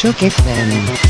[0.00, 1.09] Shook FM.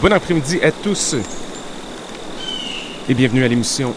[0.00, 1.16] Bon après-midi à tous.
[3.08, 3.92] Et bienvenue à l'émission.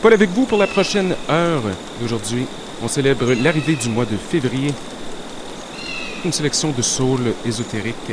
[0.00, 1.64] Paul avec vous pour la prochaine heure
[2.00, 2.46] d'aujourd'hui.
[2.84, 4.72] On célèbre l'arrivée du mois de février.
[6.24, 8.12] Une sélection de soul ésotérique.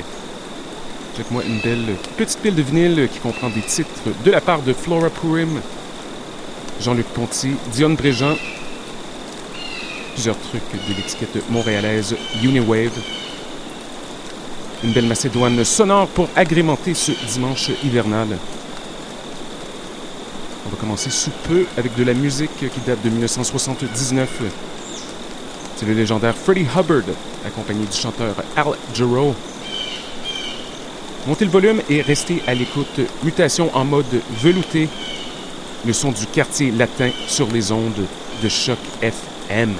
[1.13, 4.63] Avec moi une belle petite pile de vinyle qui comprend des titres de la part
[4.63, 5.61] de Flora Purim,
[6.81, 8.35] Jean-Luc Ponty, Dionne Bréjean,
[10.15, 12.99] plusieurs trucs de l'étiquette montréalaise Uniwave,
[14.83, 18.27] une belle Macédoine sonore pour agrémenter ce dimanche hivernal.
[20.65, 24.29] On va commencer sous peu avec de la musique qui date de 1979.
[25.75, 27.03] C'est le légendaire Freddie Hubbard,
[27.45, 29.33] accompagné du chanteur Al Jarreau.
[31.27, 32.99] Montez le volume et restez à l'écoute.
[33.23, 34.89] Mutation en mode velouté.
[35.85, 38.05] Le son du quartier latin sur les ondes
[38.43, 39.75] de choc FM.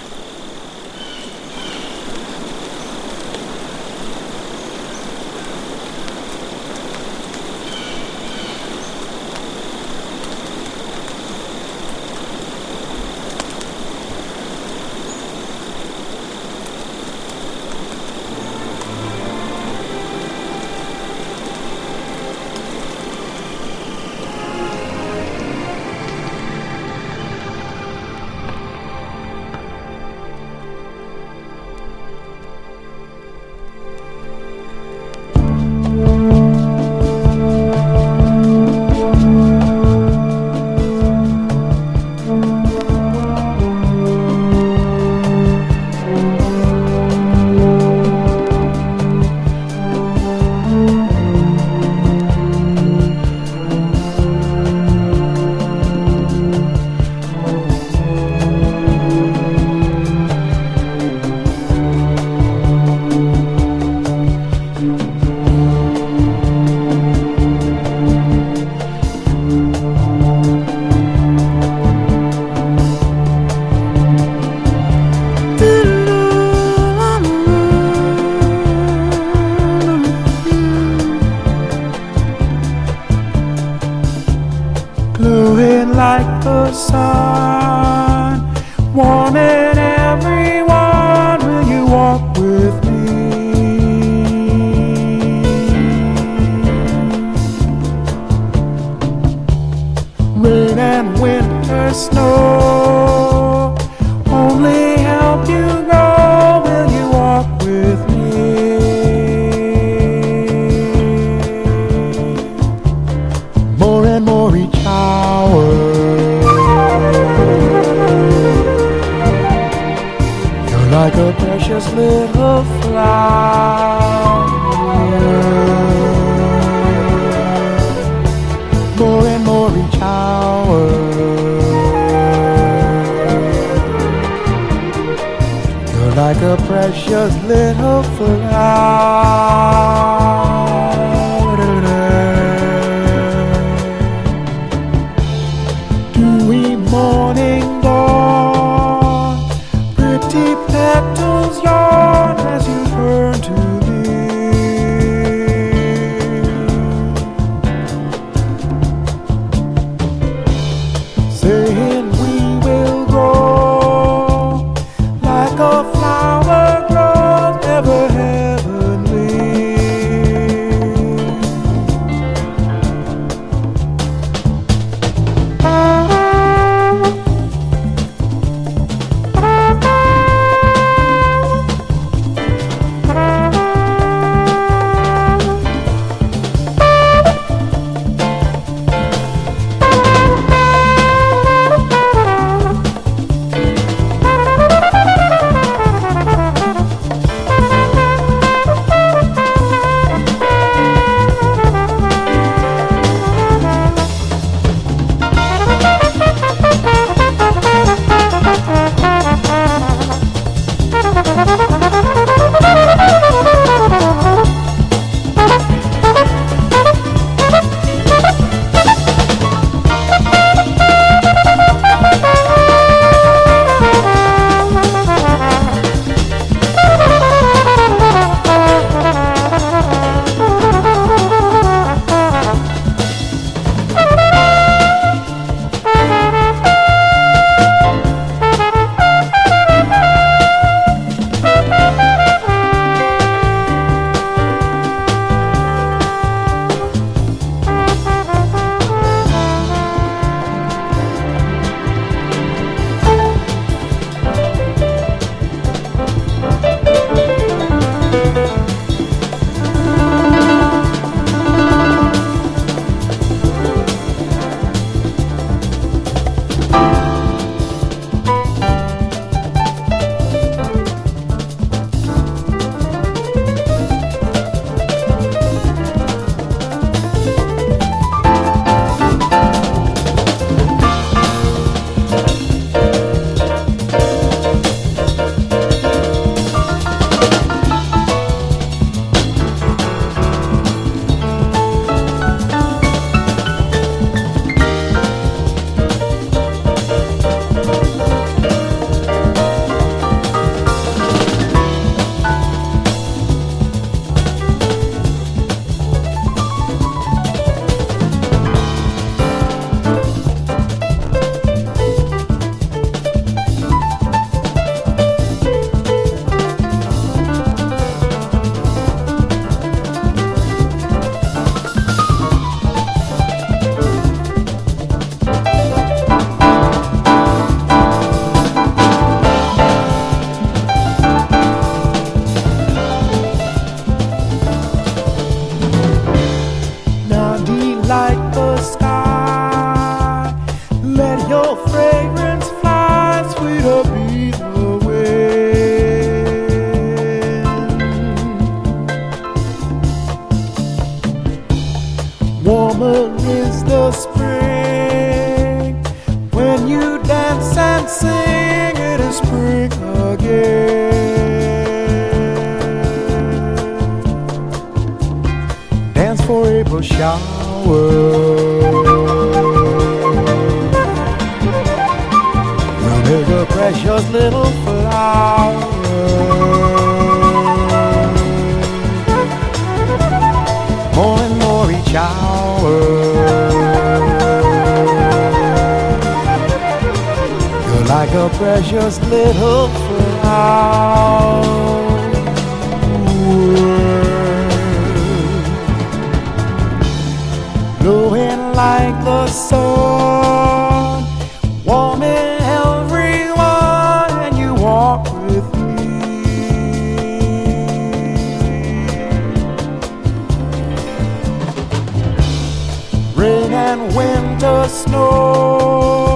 [413.18, 416.07] rain and winter snow.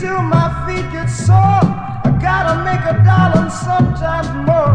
[0.00, 1.36] till my feet get sore.
[1.36, 4.72] I gotta make a dollar and sometimes more.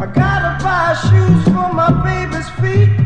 [0.00, 2.97] I gotta buy shoes for my baby's feet.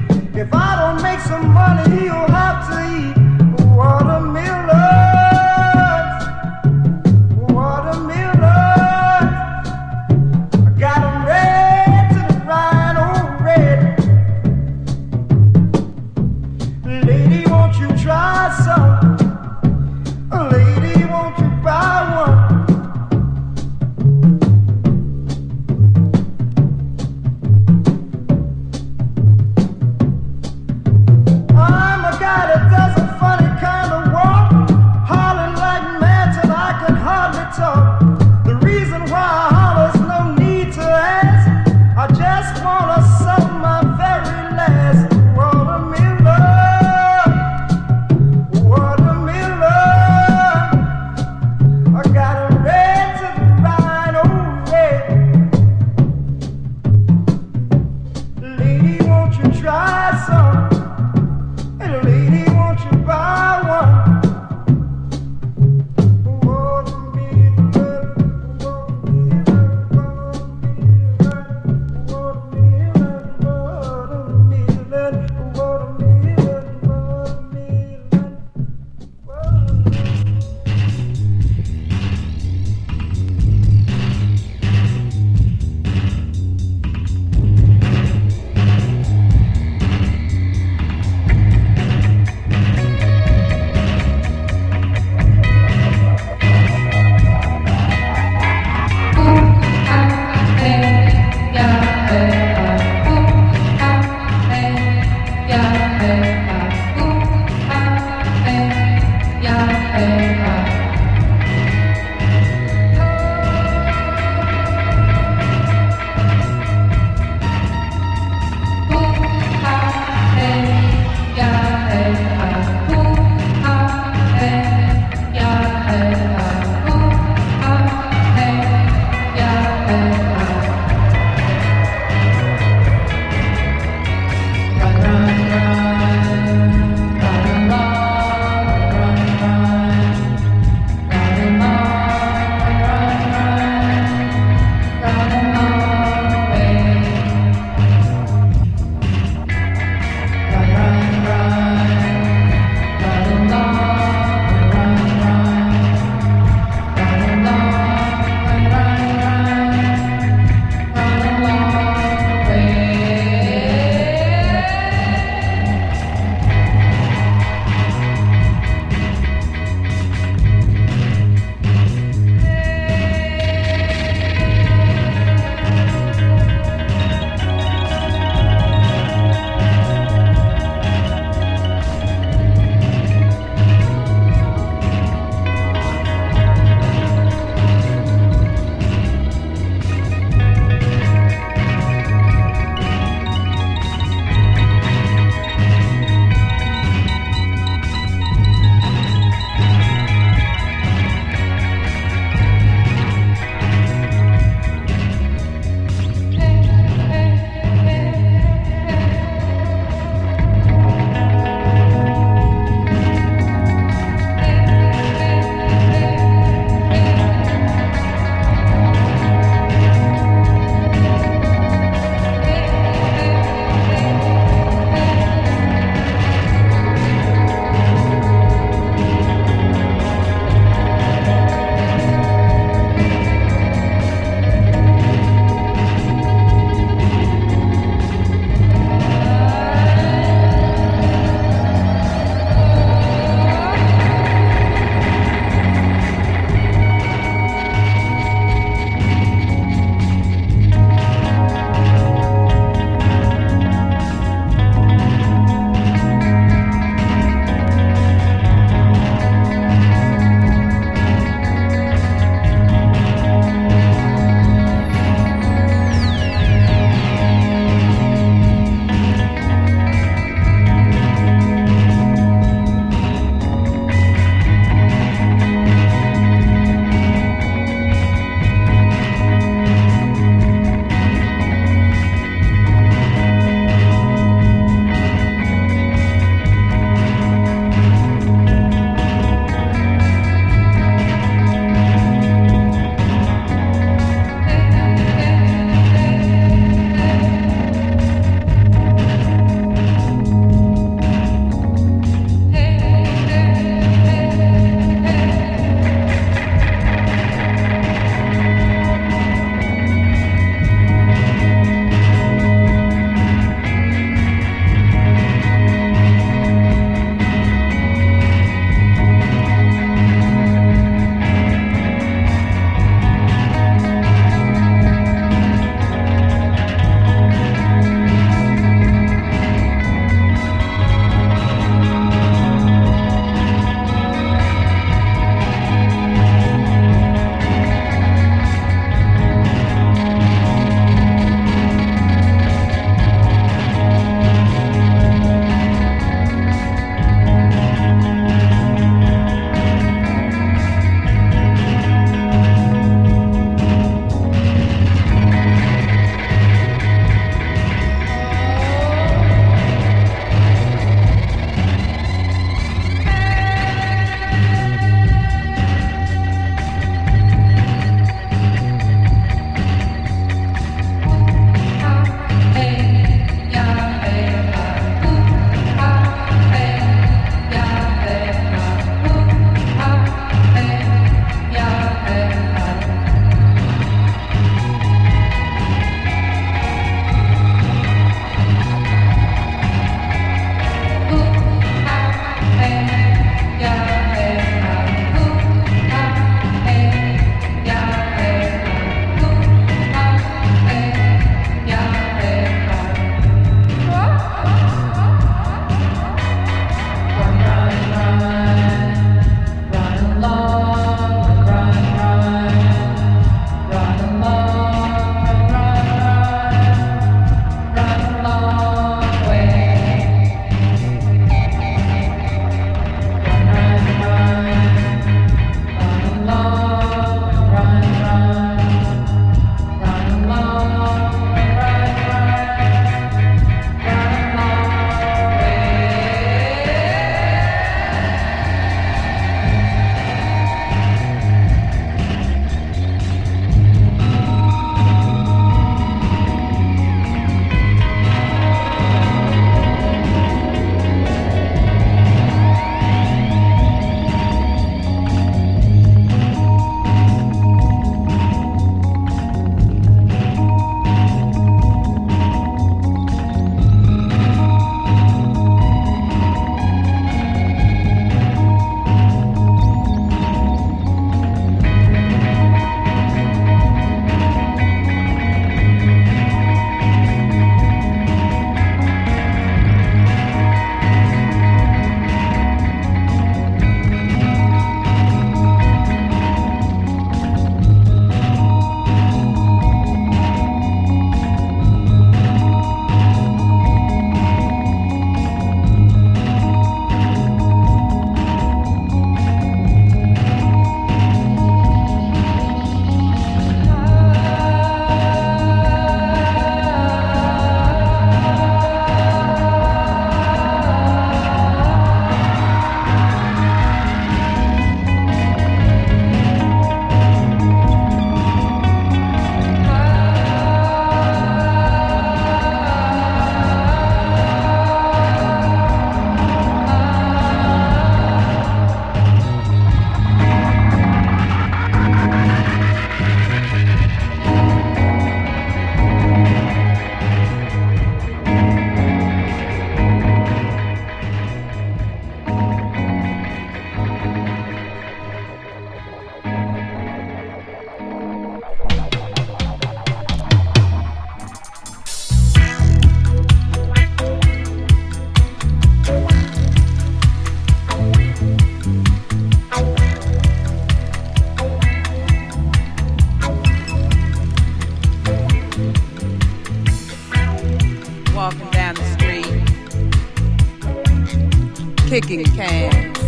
[571.92, 572.98] Kicking cans,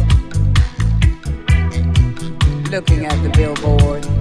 [2.70, 4.13] looking at the billboard.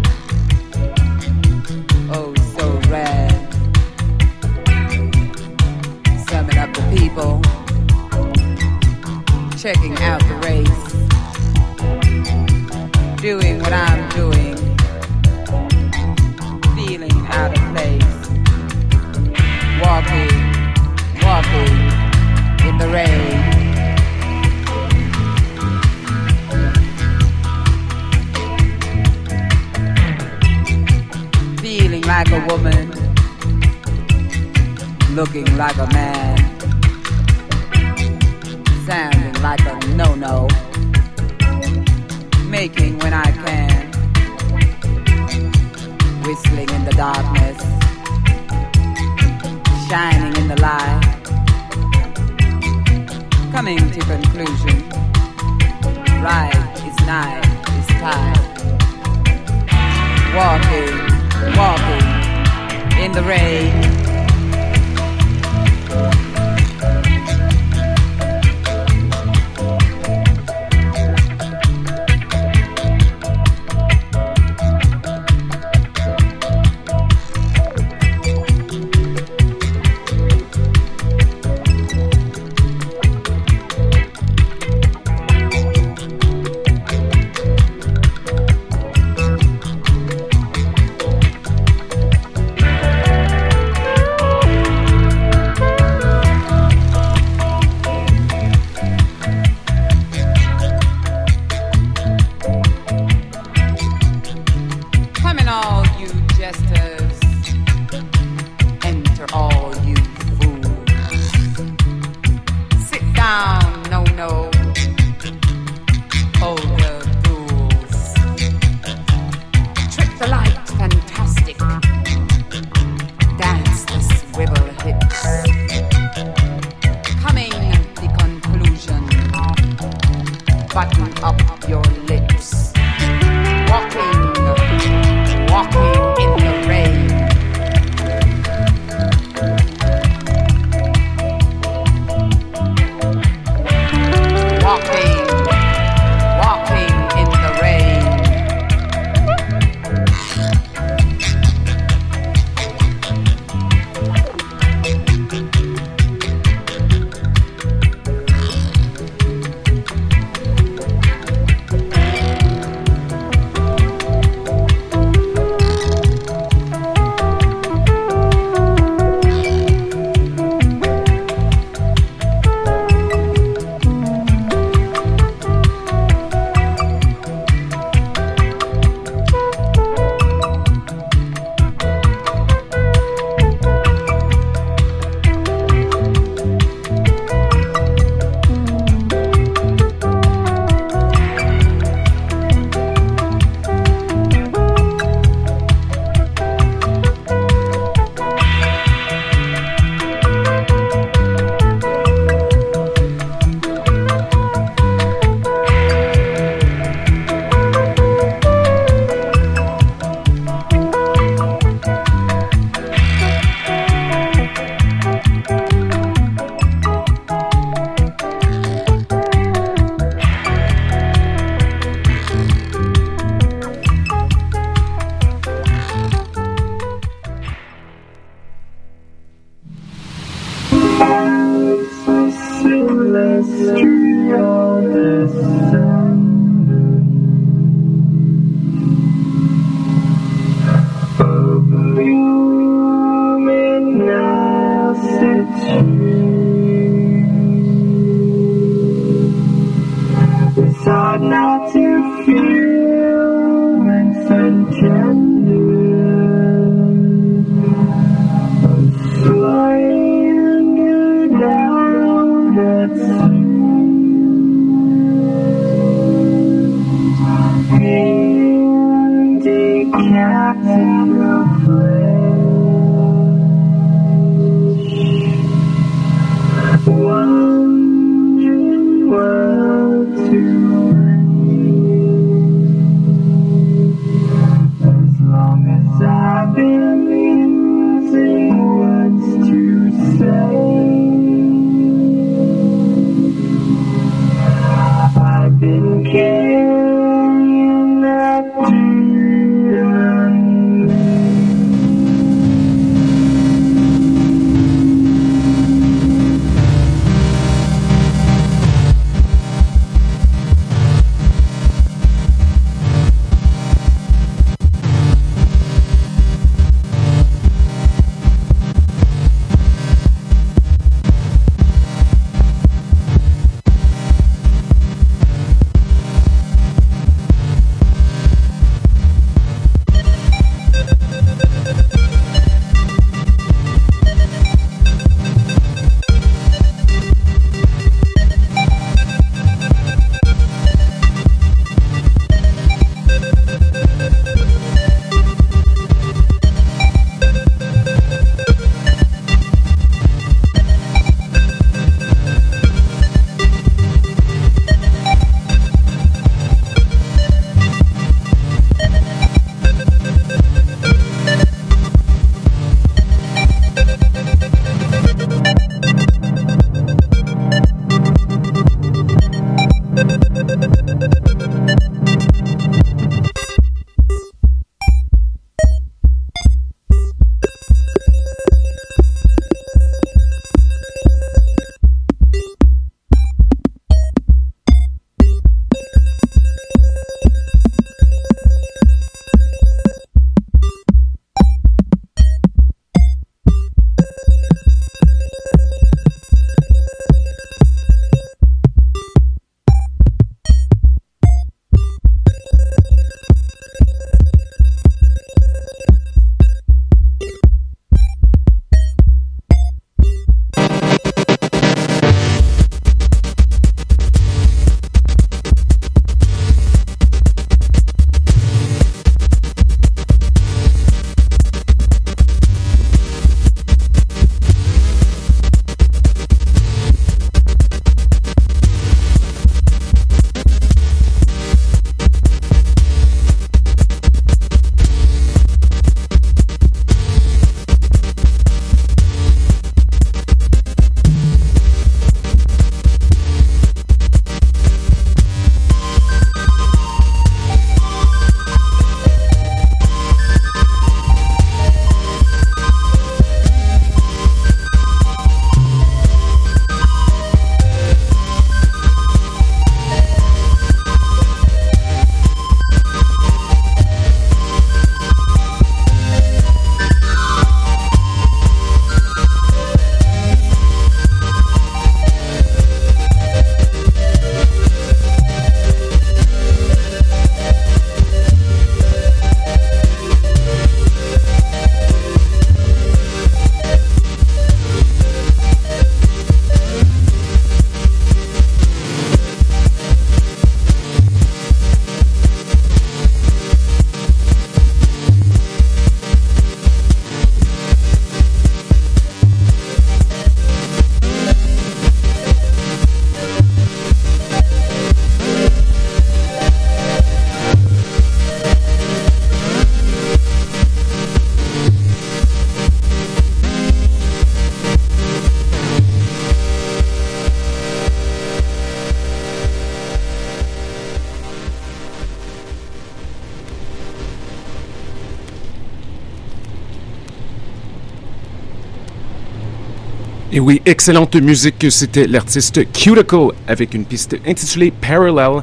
[530.43, 535.41] Oui, excellente musique, c'était l'artiste Cuticle avec une piste intitulée Parallel.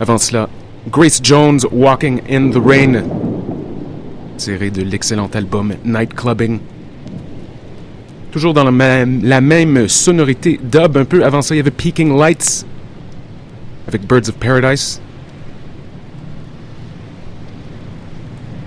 [0.00, 0.48] Avant cela,
[0.90, 3.02] Grace Jones Walking in the Rain,
[4.38, 6.58] tiré de l'excellent album Night Clubbing.
[8.32, 11.70] Toujours dans la même, la même sonorité dub, un peu avant ça, il y avait
[11.70, 12.64] Peaking Lights
[13.86, 15.02] avec Birds of Paradise.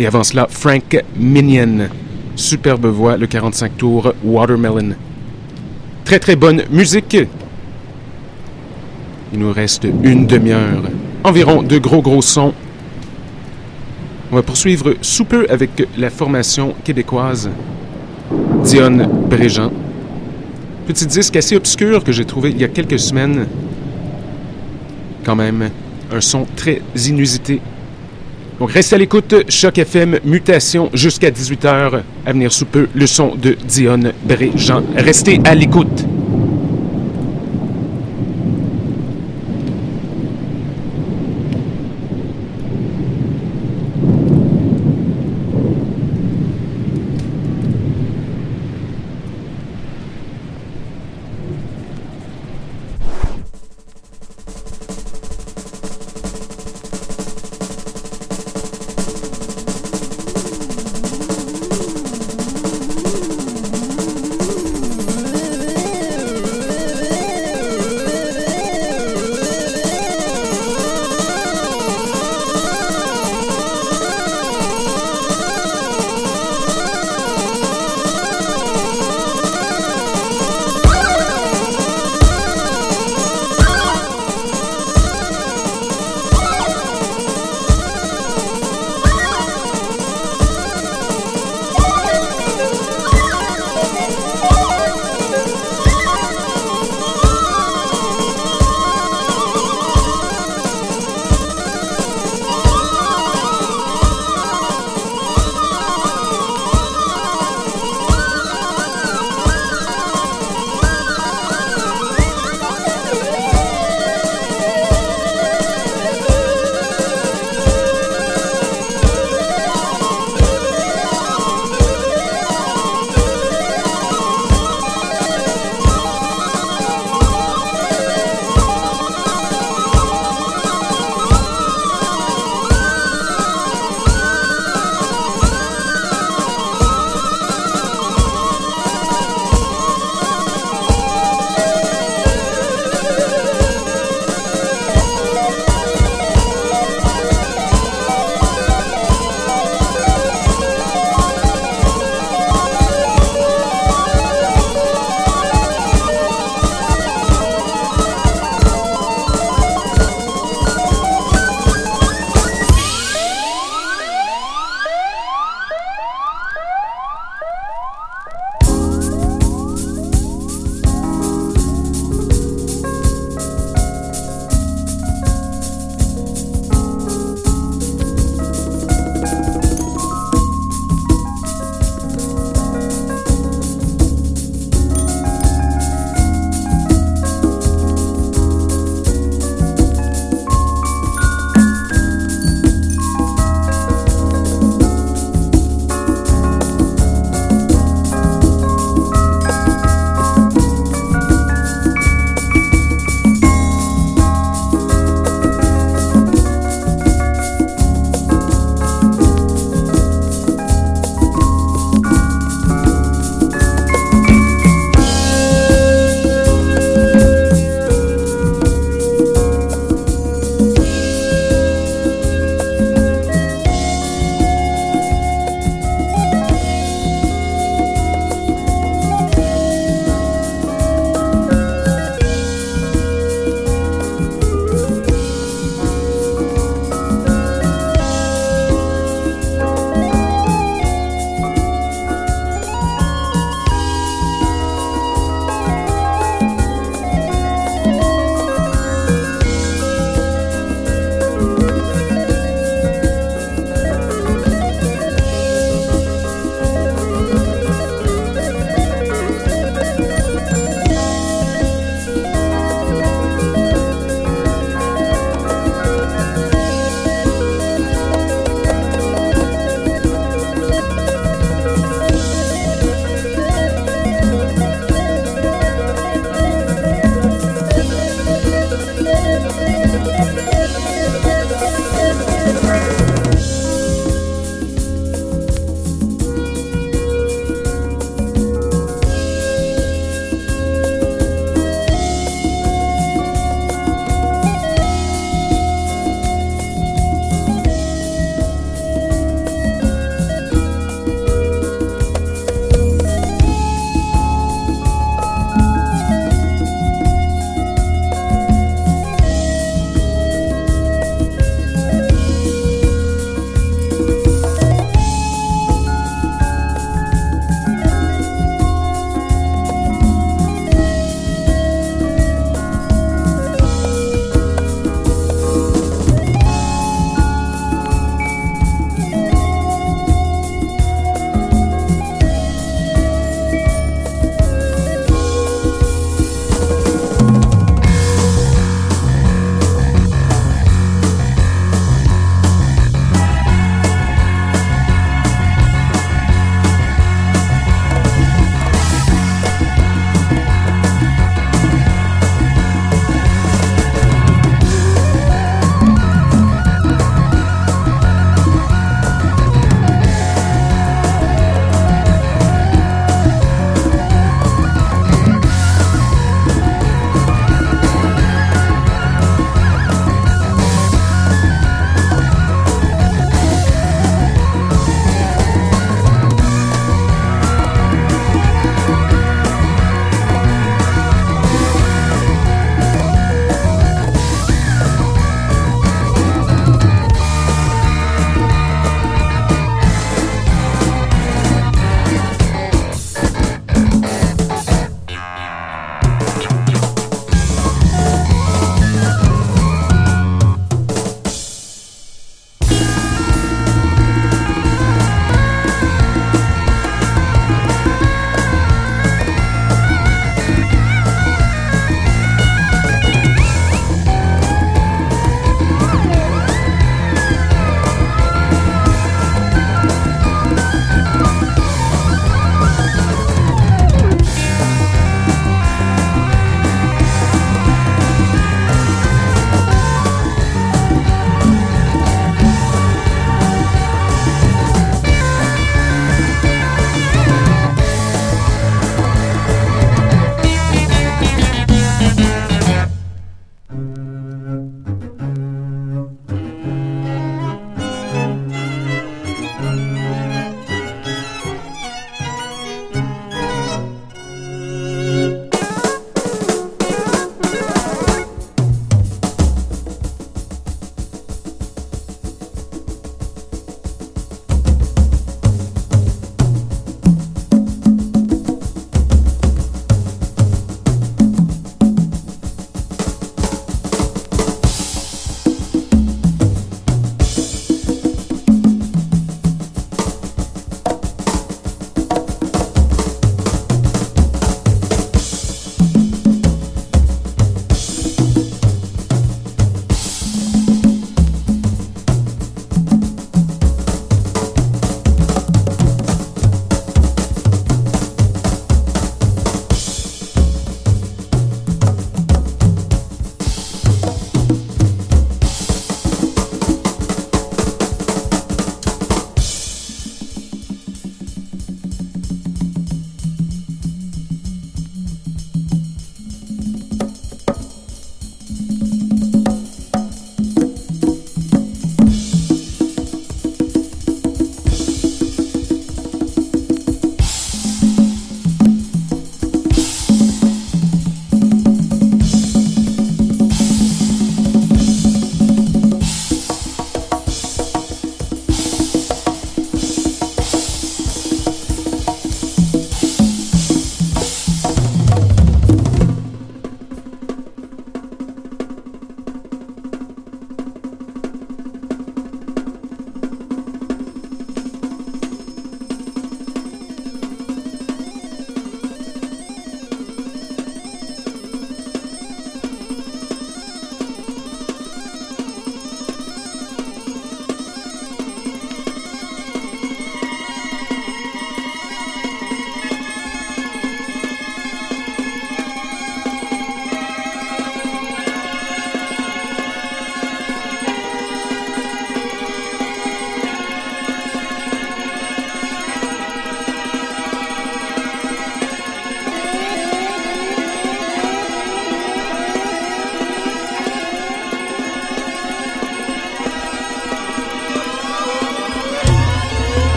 [0.00, 1.88] Et avant cela, Frank Minion.
[2.36, 4.94] Superbe voix, le 45 tours Watermelon.
[6.04, 7.16] Très très bonne musique.
[9.32, 10.82] Il nous reste une demi-heure.
[11.22, 12.52] Environ de gros gros sons.
[14.32, 17.50] On va poursuivre sous peu avec la formation québécoise
[18.64, 19.70] Dionne Bréjean.
[20.86, 23.46] Petit disque assez obscur que j'ai trouvé il y a quelques semaines.
[25.24, 25.70] Quand même,
[26.12, 27.60] un son très inusité.
[28.58, 32.02] Donc restez à l'écoute, Choc FM, mutation jusqu'à 18h.
[32.24, 34.84] À venir sous peu, le son de Dionne Bréjean.
[34.96, 36.04] Restez à l'écoute.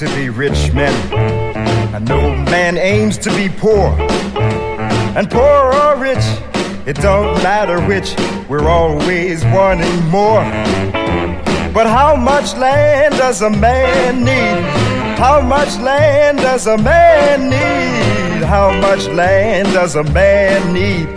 [0.00, 0.94] To be rich men,
[1.94, 3.90] and no man aims to be poor.
[5.14, 6.24] And poor or rich,
[6.86, 8.16] it don't matter which,
[8.48, 10.40] we're always wanting more.
[11.74, 15.18] But how much land does a man need?
[15.18, 18.42] How much land does a man need?
[18.46, 21.08] How much land does a man need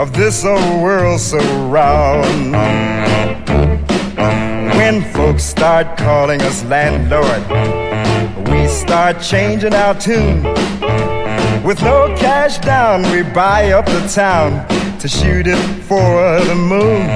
[0.00, 1.38] of this old world so
[1.68, 2.54] round?
[4.76, 7.91] When folks start calling us landlord,
[8.72, 10.42] start changing our tune.
[11.62, 14.66] With no cash down, we buy up the town
[14.98, 17.06] to shoot it for the moon.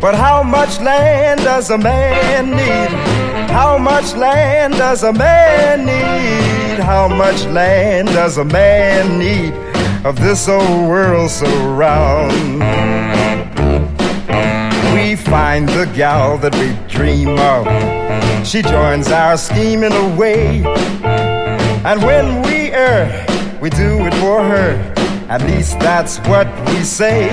[0.00, 2.90] But how much land does a man need?
[3.50, 6.82] How much land does a man need?
[6.82, 9.52] How much land does a man need
[10.06, 12.60] of this old world so round?
[14.94, 17.97] We find the gal that we dream of.
[18.48, 20.64] She joins our scheme in a way.
[21.84, 23.26] And when we err,
[23.60, 24.70] we do it for her.
[25.28, 27.28] At least that's what we say.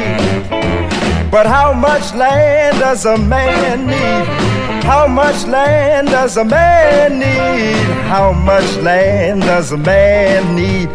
[1.32, 4.84] But how much land does a man need?
[4.84, 7.96] How much land does a man need?
[8.10, 10.90] How much land does a man need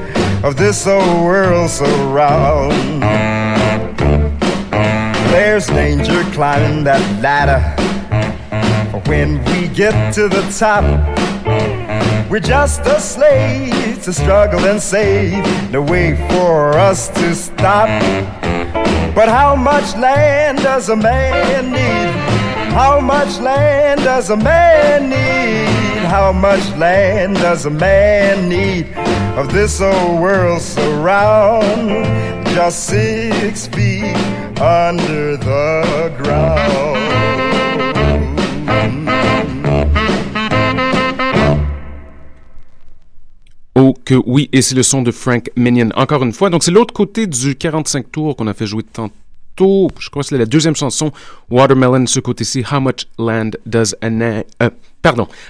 [0.45, 3.03] of this old world so round?
[5.33, 7.80] There's danger climbing that ladder.
[9.11, 10.85] When we get to the top,
[12.31, 15.43] we're just a slave to struggle and save.
[15.73, 17.89] No way for us to stop.
[19.13, 22.73] But how much land does a man need?
[22.73, 26.07] How much land does a man need?
[26.07, 28.95] How much land does a man need
[29.37, 32.05] of this old world surround?
[32.55, 34.15] Just six feet
[34.61, 36.90] under the ground.
[43.77, 45.91] Oh que oui, et c'est le son de Frank Minion.
[45.95, 49.15] Encore une fois, donc c'est l'autre côté du 45 tours qu'on a fait jouer tantôt.
[49.99, 51.13] Je crois que c'est la deuxième chanson,
[51.51, 54.71] Watermelon, ce côté-ci, How Much Land Does a Na- euh,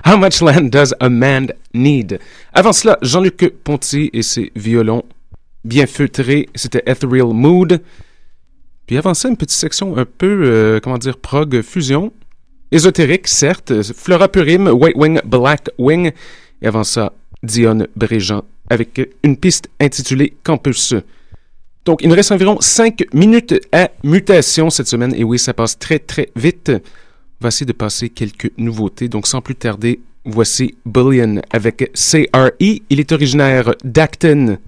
[0.06, 2.18] How Much Land Does a Man Need?
[2.52, 5.04] Avant cela, Jean-Luc Ponty et ses violons
[5.64, 7.80] bien feutrés, c'était Ethereal Mood.
[8.86, 12.12] Puis avant ça, une petite section un peu, euh, comment dire, prog fusion.
[12.72, 13.82] Ésotérique, certes.
[13.94, 16.10] Flora Purim, White Wing, Black Wing.
[16.62, 17.12] Et avant ça,
[17.42, 20.94] Dionne Bréjean avec une piste intitulée Campus.
[21.84, 25.12] Donc, il nous reste environ 5 minutes à mutation cette semaine.
[25.14, 26.70] Et oui, ça passe très, très vite.
[26.70, 29.08] On va essayer de passer quelques nouveautés.
[29.08, 32.50] Donc, sans plus tarder, voici Bullion avec CRE.
[32.60, 34.58] Il est originaire d'Acton,